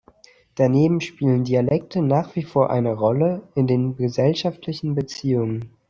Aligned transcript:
Daneben 0.55 0.99
spielen 0.99 1.43
Dialekte 1.43 2.01
nach 2.01 2.35
wie 2.35 2.41
vor 2.41 2.71
eine 2.71 2.95
Rolle 2.95 3.47
in 3.53 3.67
den 3.67 3.95
gesellschaftlichen 3.97 4.95
Beziehungen. 4.95 5.77